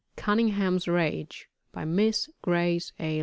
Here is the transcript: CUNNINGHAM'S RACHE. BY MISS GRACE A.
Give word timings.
CUNNINGHAM'S 0.15 0.87
RACHE. 0.87 1.45
BY 1.73 1.85
MISS 1.85 2.29
GRACE 2.41 2.91
A. 2.99 3.19